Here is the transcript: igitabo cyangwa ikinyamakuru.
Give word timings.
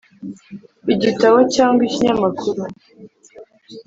igitabo 0.93 1.37
cyangwa 1.53 1.81
ikinyamakuru. 1.87 2.61